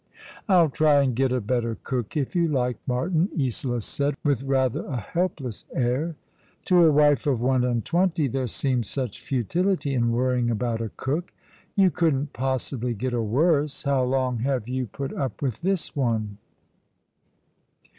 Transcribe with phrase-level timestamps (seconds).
[0.49, 4.83] "I'll try and get a better cook, if you like, Martin," Isola said, with rather
[4.87, 6.15] a helpless air.
[6.65, 10.89] To a wife of one and twenty there seems such futility in worrying about a
[10.97, 11.31] cook."
[11.77, 13.83] Ygtu couldn't possibly get a worse.
[13.83, 16.39] How long Lave you put up with this one